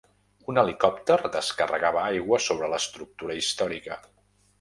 [0.51, 3.99] Un helicòpter descarregava aigua sobre l'estructura històrica.